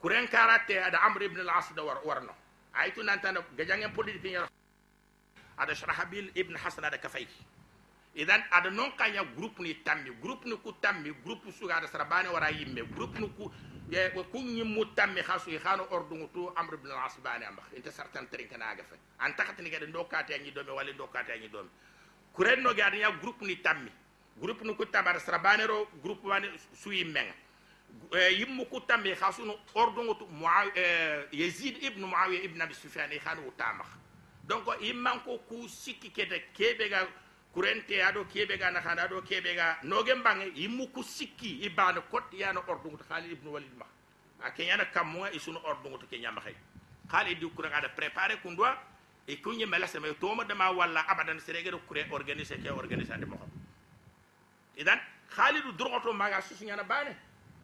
kuren 0.00 0.26
karate 0.28 0.82
ada 0.82 0.98
amr 1.06 1.22
ibn 1.22 1.40
al-as 1.40 1.72
da 1.74 1.82
war 1.84 2.00
warno. 2.04 2.34
Aytu 2.74 3.02
nantana 3.02 3.40
gajangen 3.56 3.92
politique 3.92 4.36
ada 5.58 5.74
shrahabil 5.74 6.30
ibn 6.34 6.56
hasan 6.56 6.84
ada 6.84 6.98
kafay 6.98 7.26
idan 8.14 8.44
ada 8.52 8.70
non 8.70 8.92
kanya 8.96 9.24
groupe 9.24 9.58
ni 9.62 9.74
tammi 9.82 10.10
groupe 10.20 10.44
ni 10.44 10.56
ku 10.60 10.72
tammi 10.80 11.10
groupe 11.24 11.48
su 11.52 11.70
ada 11.70 11.86
sarabane 11.88 12.28
wara 12.28 12.50
yimme 12.50 12.84
groupe 12.94 13.18
ni 13.18 13.28
ku 13.36 13.50
ye 13.90 14.10
ku 14.12 14.38
nyimmu 14.38 14.84
tammi 14.94 15.22
khasu 15.22 15.50
khano 15.58 15.86
ordu 15.90 16.28
to 16.34 16.52
amr 16.56 16.74
ibn 16.74 16.90
al-as 16.90 17.16
bane 17.24 17.44
am 17.44 17.56
inta 17.76 17.90
sartan 17.90 18.28
trinka 18.28 18.56
na 18.58 18.74
ga 18.74 18.82
fa 18.84 18.96
an 19.24 19.32
takati 19.34 19.62
ni 19.62 19.70
ga 19.70 19.80
ndokate 19.86 20.38
ni 20.42 20.50
domi 20.52 20.70
wala 20.70 20.92
ndokate 20.92 21.40
ni 21.40 21.48
domi 21.48 21.70
kuren 22.34 22.60
no 22.62 22.74
ga 22.74 22.92
ya 22.94 23.10
groupe 23.12 23.42
ni 23.46 23.56
tammi 23.56 23.90
groupe 24.40 24.62
ni 24.64 24.74
ku 24.76 24.84
tabar 24.84 25.18
sarabane 25.20 25.66
ro 25.66 25.88
groupe 26.02 26.28
wani 26.28 26.48
suyi 26.74 27.04
menga 27.04 27.32
yimmu 28.12 28.66
ku 28.68 28.80
tammi 28.80 29.14
khasu 29.16 29.44
no 29.44 29.56
ordu 29.74 30.14
to 30.20 30.28
yazid 31.32 31.82
ibn 31.82 32.04
muawiya 32.04 32.42
ibn 32.44 32.60
abi 32.60 32.74
sufyan 32.74 33.08
khano 33.24 33.40
tamakh 33.56 33.88
donc 34.44 34.68
imman 34.82 35.20
ko 35.24 35.38
ku 35.48 35.68
sikki 35.68 36.10
kete 36.10 36.52
kebe 36.52 36.88
ga 36.90 37.08
kurente 37.52 38.02
ado 38.02 38.24
kebe 38.24 38.56
ga 38.58 38.70
nakhana 38.70 39.02
ado 39.02 39.20
kebe 39.22 39.54
ga 39.54 39.78
nogen 39.82 40.22
bange 40.22 40.52
yimu 40.54 40.88
ku 40.92 41.02
sikki 41.02 41.60
ibana 41.66 42.00
kot 42.10 42.32
yana 42.32 42.60
ordungu 42.66 42.96
to 42.98 43.04
khalid 43.04 43.32
ibn 43.32 43.48
walid 43.48 43.72
ma. 43.76 43.84
Akenya 44.42 44.84
kammo 44.92 45.26
isunu 45.32 45.58
ordungu 45.64 45.98
to 46.00 46.06
kenya 46.06 46.32
makhay 46.32 46.54
khalid 47.08 47.38
du 47.40 47.50
kuranga 47.50 47.80
da 47.82 47.88
préparer 47.88 48.40
kundwa 48.42 48.76
e 49.28 49.36
kunye 49.36 49.66
mela 49.66 49.86
sama 49.86 50.08
to 50.18 50.34
ma 50.34 50.44
dama 50.44 50.72
walla 50.72 51.04
abadan 51.08 51.38
serege 51.40 51.70
do 51.70 51.78
kure 51.86 52.06
organiser 52.10 52.56
ke 52.56 52.68
organiser 52.70 53.18
de 53.18 53.26
mo 53.26 53.36
idan 54.76 54.98
khalid 55.28 55.62
drogoto 55.76 56.12
maga 56.14 56.40
susu 56.40 56.64
nyana 56.64 56.84
bane. 56.84 57.14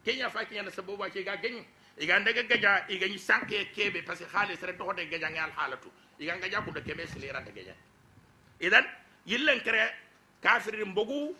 Kenya 0.05 0.29
fa 0.31 0.45
kenya 0.45 0.63
na 0.63 0.71
sababu 0.71 1.03
ke 1.11 1.25
ga 1.25 1.37
ganyi 1.37 1.65
iga 1.99 2.19
ndaga 2.21 2.43
gaja 2.43 2.85
iga 2.89 3.09
ni 3.09 3.19
sanke 3.19 3.73
kebe 3.75 4.03
parce 4.05 4.25
khalid 4.31 4.59
sere 4.61 4.73
dogote 4.77 5.09
gaja 5.09 5.31
ngal 5.31 5.51
halatu. 5.57 5.91
Iga 6.21 6.37
gaja 6.41 6.61
ku 6.63 6.73
de 6.73 6.81
kebe 6.83 7.07
silira 7.07 7.41
de 7.41 7.53
gaja 7.53 7.75
idan 8.61 8.85
yillen 9.31 9.61
kere 9.61 9.83
kafiri 10.43 10.85
mbogu 10.85 11.37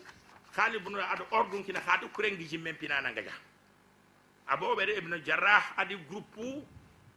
khali 0.55 0.79
bunu 0.79 0.99
ado 1.13 1.25
ordun 1.31 1.63
kina 1.63 1.79
khatu 1.81 2.09
kurengi 2.15 2.45
jimmen 2.51 2.75
pinana 2.75 3.11
gaja 3.13 3.33
abo 4.47 4.75
bere 4.75 4.93
ibn 4.97 5.13
jarrah 5.25 5.63
adi 5.77 5.95
groupe 6.09 6.63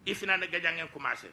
ifina 0.06 0.36
na 0.36 0.46
gaja 0.46 0.72
ngen 0.72 0.88
commencé 0.94 1.28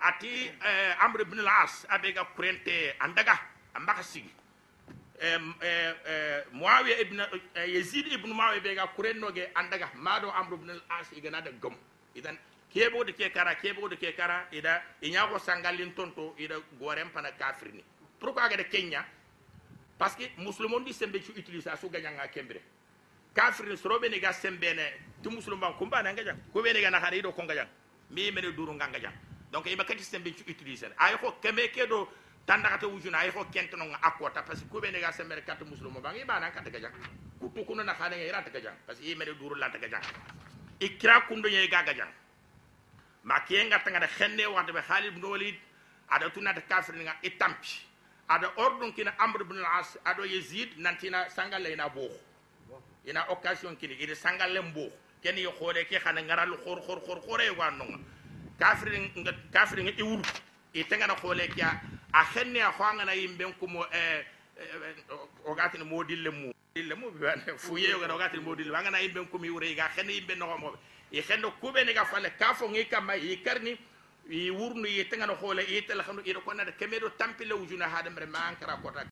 ati 0.00 0.28
eh, 0.48 1.04
amr 1.04 1.20
ibn 1.22 1.38
al-as 1.40 1.86
abega 1.88 2.24
kurente 2.34 2.94
andaga 2.98 3.38
ambaka 3.74 4.02
sigi. 4.02 4.30
Eh, 5.20 5.38
eh, 5.62 5.94
eh, 6.06 6.44
muawiya 6.52 6.98
ibn 7.00 7.20
eh, 7.54 7.74
yazid 7.74 8.06
ibn 8.12 8.32
muawiya 8.32 8.60
bega 8.62 8.86
kurennoge 8.96 9.50
andaga. 9.54 9.90
Mado 9.94 10.30
amr 10.30 10.54
ibn 10.54 10.70
al-as 10.70 11.06
igana 11.16 11.40
da 11.40 11.50
gom. 11.52 11.76
Idan 12.16 12.36
kebo 12.74 13.04
de 13.04 13.12
ke 13.12 13.30
kara 13.32 13.54
kebo 13.54 13.88
de 13.88 13.96
ke 13.96 14.12
kara 14.16 14.46
ida 14.52 14.82
inyago 15.02 15.38
sangalin 15.38 15.94
tonto 15.94 16.34
ida 16.38 16.56
gorem 16.80 17.08
pana 17.14 17.30
kafirni 17.38 17.84
pourquoi 18.22 18.48
ga 18.48 18.56
de 18.56 18.62
kenya? 18.68 19.04
Parce 19.98 20.14
que 20.16 20.24
musulmon 20.38 20.80
di 20.84 20.92
sembe 20.92 21.20
ci 21.22 21.32
utiliser 21.36 21.76
su 21.76 21.90
ganya 21.90 22.10
nga 22.10 22.28
kembre. 22.28 22.60
Kafir 23.34 23.66
ni 23.66 23.76
sorobe 23.76 24.08
ne 24.08 24.18
ga 24.20 24.32
sembe 24.32 24.72
ne 24.74 24.86
tu 25.22 25.30
musulman 25.30 25.74
kumba 25.76 26.02
na 26.02 26.12
ngaja. 26.12 26.34
Ko 26.52 26.62
be 26.62 26.72
ne 26.72 26.80
ga 26.80 26.90
na 26.90 26.98
hare 27.00 27.20
do 27.20 27.32
ko 27.32 27.42
ngaja 27.42 27.66
mi 28.10 28.30
mene 28.30 28.52
duru 28.54 28.72
nga 28.74 28.86
ngaja. 28.86 29.10
Donc 29.50 29.66
iba 29.66 29.84
kati 29.84 30.02
sembe 30.02 30.32
ci 30.34 30.44
utiliser 30.48 30.94
ay 30.98 31.18
ko 31.18 31.34
keme 31.42 31.68
ke 31.72 31.86
do 31.88 32.08
tanda 32.46 32.68
kata 32.68 32.86
wujuna 32.86 33.18
ay 33.18 33.30
ko 33.32 33.44
kento 33.50 33.76
no 33.76 33.84
akota 34.02 34.42
parce 34.42 34.62
que 34.62 34.68
ko 34.68 34.80
be 34.80 34.90
ne 34.90 35.00
ga 35.00 35.10
sembe 35.12 35.42
kat 35.44 35.60
musulmo 35.64 36.00
ba 36.00 36.12
ngi 36.12 36.24
bana 36.24 36.50
kat 36.50 36.70
gaja 36.70 36.90
kutu 37.40 37.64
kuno 37.64 37.82
na 37.82 37.92
hane 37.94 38.16
ngi 38.16 38.30
rat 38.30 38.50
gaja 38.52 38.72
parce 38.86 39.00
que 39.00 39.14
mene 39.14 39.34
duru 39.38 39.54
lanta 39.56 39.78
gaja 39.78 40.00
ikra 40.80 41.20
kundo 41.28 41.48
ye 41.48 41.68
ga 41.68 41.82
gaja 41.82 42.06
ma 43.24 43.40
kiyenga 43.40 43.78
tanga 43.84 44.00
da 44.00 44.06
xenne 44.06 44.46
waxde 44.46 44.72
be 44.72 44.80
khalid 44.82 45.12
ibn 45.12 45.24
walid 45.24 45.54
ada 46.08 46.30
tunata 46.30 46.60
kafir 46.62 46.94
nga 46.94 47.14
itampi 47.22 47.91
aɗa 48.34 48.48
ordon 48.56 48.92
kina 48.92 49.12
amre 49.18 49.44
al-as 49.50 49.98
aɗo 50.04 50.24
yezid 50.24 50.70
nantina 50.78 51.28
sangalle 51.30 51.72
ina 51.72 51.88
booko 51.88 52.18
ina 53.06 53.26
occasion 53.30 53.76
kini 53.76 53.94
ida 54.00 54.14
sangallen 54.14 54.72
booko 54.72 54.96
ken 55.22 55.36
yo 55.38 55.50
hoore 55.60 55.84
ke 55.84 55.98
xana 55.98 56.22
ngaral 56.22 56.56
xor 56.64 56.78
xor 56.86 57.00
xor 57.06 57.20
xore 57.26 57.46
yogo 57.46 57.62
an 57.62 57.78
nonga. 57.78 57.98
Kafiri 58.58 59.10
kafiri 59.52 59.82
nga 59.82 59.92
iwur 59.98 60.20
itengana 60.74 61.14
hoole 61.22 61.48
ke 61.48 61.62
a 61.62 62.24
xenne 62.24 62.58
a 62.60 62.72
xoangana 62.72 63.14
yimɓen 63.14 63.52
kumo 63.58 63.84
ogatini 65.44 65.84
mo 65.84 66.02
dille 66.04 66.30
mu. 66.30 66.52
Dille 66.74 66.94
mu 66.94 67.06
fuye 67.58 67.90
yogana 67.90 68.14
ogatini 68.14 68.42
mo 68.42 68.54
dille 68.54 68.74
angana 68.76 68.98
yimɓen 69.00 69.26
kumi 69.30 69.50
wure 69.50 69.70
iga 69.70 69.88
xenne 69.94 70.10
yimɓe 70.12 70.34
noxomoɓe 70.36 70.76
i 71.12 71.22
xenne 71.22 71.46
kuɓeniga 71.60 72.04
fale 72.04 72.30
ka 72.30 72.46
kafo 72.46 72.68
ngi 72.68 72.84
kamma 72.88 73.14
yi 73.16 73.42
karni 73.42 73.76
i 74.30 74.50
wurnu 74.50 74.86
yete 74.86 75.16
ngana 75.16 75.34
hoole 75.34 75.62
yete 75.68 75.94
la 75.94 76.02
xanu 76.04 76.22
ira 76.24 76.40
ko 76.40 76.52
na 76.54 76.64
kemero 76.72 77.10
tampile 77.18 77.54
wujuna 77.54 77.88
hadam 77.88 78.16
re 78.18 78.26
man 78.26 78.56
kara 78.56 78.76
ko 78.82 78.90
tak 78.90 79.08